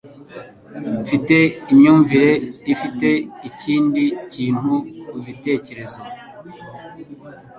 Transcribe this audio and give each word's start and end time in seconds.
Mfite 1.03 1.37
imyumvire 1.71 2.31
ufite 2.73 3.09
ikindi 3.49 4.03
kintu 4.31 4.73
mubitekerezo 5.13 6.01